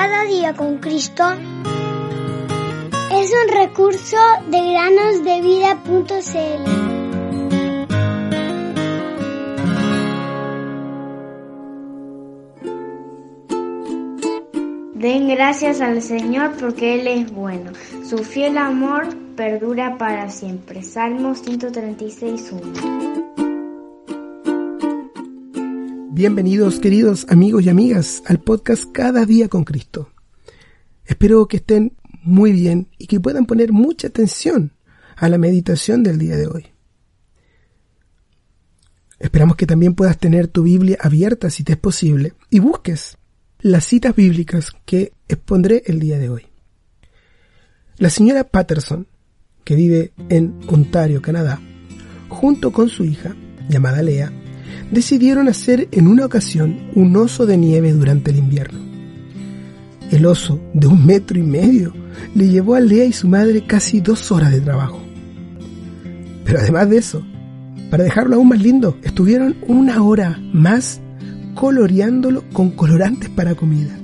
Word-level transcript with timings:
Cada 0.00 0.22
día 0.26 0.54
con 0.54 0.78
Cristo 0.78 1.24
es 3.10 3.32
un 3.32 3.48
recurso 3.52 4.16
de 4.46 4.70
granosdevida.cl. 4.70 6.64
Den 14.94 15.26
gracias 15.26 15.80
al 15.80 16.00
Señor 16.00 16.52
porque 16.60 17.00
Él 17.00 17.08
es 17.08 17.32
bueno. 17.32 17.72
Su 18.08 18.18
fiel 18.18 18.56
amor 18.56 19.08
perdura 19.34 19.98
para 19.98 20.30
siempre. 20.30 20.84
Salmo 20.84 21.34
136.1. 21.34 23.47
Bienvenidos 26.18 26.80
queridos 26.80 27.26
amigos 27.28 27.62
y 27.62 27.68
amigas 27.68 28.24
al 28.26 28.40
podcast 28.40 28.90
Cada 28.90 29.24
día 29.24 29.46
con 29.46 29.62
Cristo. 29.62 30.10
Espero 31.04 31.46
que 31.46 31.58
estén 31.58 31.96
muy 32.24 32.50
bien 32.50 32.88
y 32.98 33.06
que 33.06 33.20
puedan 33.20 33.46
poner 33.46 33.70
mucha 33.70 34.08
atención 34.08 34.72
a 35.14 35.28
la 35.28 35.38
meditación 35.38 36.02
del 36.02 36.18
día 36.18 36.36
de 36.36 36.48
hoy. 36.48 36.66
Esperamos 39.20 39.54
que 39.54 39.64
también 39.64 39.94
puedas 39.94 40.18
tener 40.18 40.48
tu 40.48 40.64
Biblia 40.64 40.98
abierta 41.00 41.50
si 41.50 41.62
te 41.62 41.74
es 41.74 41.78
posible 41.78 42.32
y 42.50 42.58
busques 42.58 43.16
las 43.60 43.84
citas 43.84 44.16
bíblicas 44.16 44.72
que 44.86 45.12
expondré 45.28 45.84
el 45.86 46.00
día 46.00 46.18
de 46.18 46.30
hoy. 46.30 46.46
La 47.96 48.10
señora 48.10 48.42
Patterson, 48.42 49.06
que 49.62 49.76
vive 49.76 50.12
en 50.30 50.58
Ontario, 50.66 51.22
Canadá, 51.22 51.60
junto 52.28 52.72
con 52.72 52.88
su 52.88 53.04
hija, 53.04 53.36
llamada 53.68 54.02
Lea, 54.02 54.32
decidieron 54.90 55.48
hacer 55.48 55.88
en 55.92 56.06
una 56.06 56.24
ocasión 56.24 56.90
un 56.94 57.16
oso 57.16 57.46
de 57.46 57.56
nieve 57.56 57.92
durante 57.92 58.30
el 58.30 58.38
invierno. 58.38 58.78
El 60.10 60.24
oso, 60.24 60.60
de 60.72 60.86
un 60.86 61.04
metro 61.04 61.38
y 61.38 61.42
medio, 61.42 61.92
le 62.34 62.48
llevó 62.48 62.74
a 62.74 62.80
Lea 62.80 63.04
y 63.04 63.12
su 63.12 63.28
madre 63.28 63.64
casi 63.66 64.00
dos 64.00 64.32
horas 64.32 64.52
de 64.52 64.60
trabajo. 64.60 65.00
Pero 66.44 66.60
además 66.60 66.88
de 66.88 66.96
eso, 66.96 67.22
para 67.90 68.04
dejarlo 68.04 68.36
aún 68.36 68.48
más 68.48 68.62
lindo, 68.62 68.96
estuvieron 69.02 69.56
una 69.66 70.02
hora 70.02 70.40
más 70.52 71.00
coloreándolo 71.54 72.44
con 72.52 72.70
colorantes 72.70 73.28
para 73.28 73.54
comida. 73.54 73.98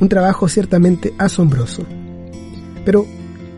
Un 0.00 0.08
trabajo 0.08 0.48
ciertamente 0.48 1.14
asombroso. 1.16 1.86
Pero, 2.84 3.06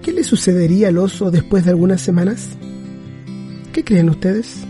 ¿qué 0.02 0.12
le 0.12 0.22
sucedería 0.22 0.88
al 0.88 0.98
oso 0.98 1.32
después 1.32 1.64
de 1.64 1.70
algunas 1.70 2.00
semanas? 2.00 2.50
¿Qué 3.72 3.82
creen 3.82 4.10
ustedes? 4.10 4.64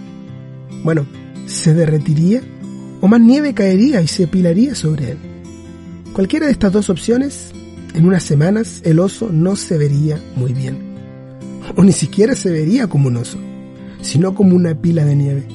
Bueno, 0.85 1.07
¿se 1.47 1.75
derretiría? 1.75 2.41
¿O 3.01 3.09
más 3.09 3.21
nieve 3.21 3.55
caería 3.55 4.01
y 4.01 4.09
se 4.09 4.25
apilaría 4.25 4.75
sobre 4.75 5.13
él? 5.13 5.19
Cualquiera 6.13 6.47
de 6.47 6.53
estas 6.53 6.73
dos 6.73 6.91
opciones, 6.91 7.53
en 7.95 8.07
unas 8.07 8.23
semanas 8.23 8.81
el 8.85 8.99
oso 8.99 9.31
no 9.33 9.57
se 9.57 9.79
vería 9.79 10.21
muy 10.37 10.53
bien. 10.53 10.79
O 11.77 11.85
ni 11.85 11.93
siquiera 11.93 12.35
se 12.35 12.51
vería 12.51 12.87
como 12.87 13.09
un 13.09 13.19
oso, 13.19 13.39
sino 14.01 14.35
como 14.35 14.57
una 14.57 14.75
pila 14.75 15.05
de 15.05 15.17
nieve. 15.17 15.47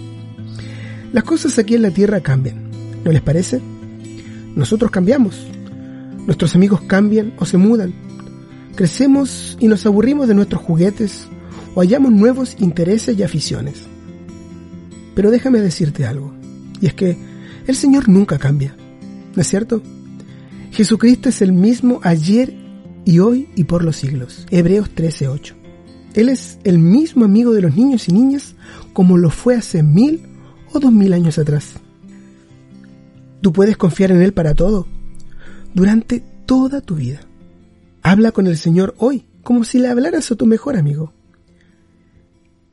Las 1.11 1.23
cosas 1.23 1.57
aquí 1.59 1.75
en 1.75 1.81
la 1.81 1.91
Tierra 1.91 2.21
cambian, 2.21 2.69
¿no 3.03 3.11
les 3.11 3.21
parece? 3.21 3.61
Nosotros 4.55 4.91
cambiamos. 4.91 5.47
Nuestros 6.25 6.55
amigos 6.55 6.81
cambian 6.87 7.33
o 7.37 7.45
se 7.45 7.57
mudan. 7.57 7.93
Crecemos 8.75 9.57
y 9.59 9.67
nos 9.67 9.85
aburrimos 9.85 10.27
de 10.27 10.33
nuestros 10.33 10.61
juguetes 10.61 11.27
o 11.75 11.81
hallamos 11.81 12.11
nuevos 12.11 12.55
intereses 12.59 13.17
y 13.17 13.23
aficiones. 13.23 13.83
Pero 15.15 15.31
déjame 15.31 15.61
decirte 15.61 16.05
algo, 16.05 16.33
y 16.81 16.87
es 16.87 16.93
que 16.93 17.17
el 17.67 17.75
Señor 17.75 18.09
nunca 18.09 18.37
cambia, 18.37 18.75
¿no 19.35 19.41
es 19.41 19.47
cierto? 19.47 19.81
Jesucristo 20.71 21.29
es 21.29 21.41
el 21.41 21.53
mismo 21.53 21.99
ayer 22.03 22.53
y 23.05 23.19
hoy 23.19 23.49
y 23.55 23.65
por 23.65 23.83
los 23.83 23.97
siglos. 23.97 24.45
Hebreos 24.49 24.89
13:8. 24.95 25.55
Él 26.15 26.29
es 26.29 26.59
el 26.63 26.79
mismo 26.79 27.25
amigo 27.25 27.53
de 27.53 27.61
los 27.61 27.75
niños 27.75 28.07
y 28.07 28.13
niñas 28.13 28.55
como 28.93 29.17
lo 29.17 29.29
fue 29.29 29.55
hace 29.55 29.83
mil 29.83 30.21
o 30.71 30.79
dos 30.79 30.91
mil 30.91 31.13
años 31.13 31.37
atrás. 31.37 31.73
Tú 33.41 33.51
puedes 33.51 33.77
confiar 33.77 34.11
en 34.11 34.21
Él 34.21 34.33
para 34.33 34.55
todo, 34.55 34.87
durante 35.73 36.23
toda 36.45 36.81
tu 36.81 36.95
vida. 36.95 37.21
Habla 38.01 38.31
con 38.31 38.47
el 38.47 38.57
Señor 38.57 38.95
hoy, 38.97 39.25
como 39.43 39.63
si 39.63 39.79
le 39.79 39.89
hablaras 39.89 40.31
a 40.31 40.35
tu 40.35 40.45
mejor 40.45 40.77
amigo. 40.77 41.13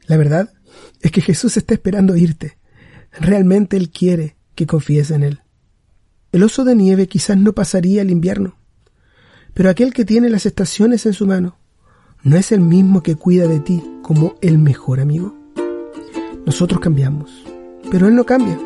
La 0.06 0.16
verdad 0.16 0.52
es 1.00 1.10
que 1.10 1.20
Jesús 1.20 1.56
está 1.56 1.74
esperando 1.74 2.16
irte. 2.16 2.58
Realmente 3.12 3.76
Él 3.76 3.90
quiere 3.90 4.36
que 4.54 4.66
confíes 4.66 5.10
en 5.10 5.22
Él. 5.22 5.40
El 6.32 6.42
oso 6.42 6.64
de 6.64 6.74
nieve 6.74 7.08
quizás 7.08 7.36
no 7.36 7.52
pasaría 7.54 8.02
el 8.02 8.10
invierno, 8.10 8.56
pero 9.52 9.68
aquel 9.68 9.92
que 9.92 10.04
tiene 10.04 10.28
las 10.28 10.46
estaciones 10.46 11.06
en 11.06 11.12
su 11.12 11.26
mano 11.26 11.56
no 12.22 12.36
es 12.36 12.52
el 12.52 12.60
mismo 12.60 13.02
que 13.02 13.16
cuida 13.16 13.48
de 13.48 13.60
ti 13.60 13.82
como 14.02 14.36
el 14.40 14.58
mejor 14.58 15.00
amigo. 15.00 15.34
Nosotros 16.46 16.80
cambiamos, 16.80 17.30
pero 17.90 18.06
Él 18.06 18.14
no 18.14 18.24
cambia. 18.24 18.58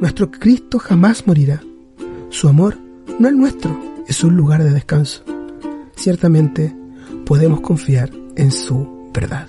Nuestro 0.00 0.30
Cristo 0.30 0.78
jamás 0.78 1.26
morirá. 1.26 1.60
Su 2.30 2.48
amor 2.48 2.78
no 3.18 3.26
es 3.26 3.34
nuestro, 3.34 3.80
es 4.06 4.22
un 4.22 4.36
lugar 4.36 4.62
de 4.62 4.70
descanso. 4.70 5.24
Ciertamente 5.96 6.74
podemos 7.24 7.60
confiar 7.60 8.12
en 8.36 8.52
su 8.52 9.10
verdad 9.12 9.48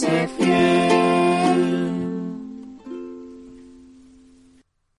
permanece 0.00 0.28
fiel. 0.28 0.75